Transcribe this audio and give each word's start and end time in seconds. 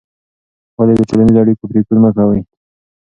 ولې 0.77 0.93
د 0.97 1.01
ټولنیزو 1.09 1.41
اړیکو 1.41 1.69
پرېکون 1.71 1.97
مه 2.03 2.09
کوې؟ 2.15 2.39